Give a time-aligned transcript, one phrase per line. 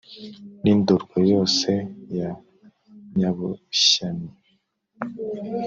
[0.61, 1.69] N'i Ndorwa yose
[2.17, 2.29] ya
[3.17, 4.29] Nyabushyami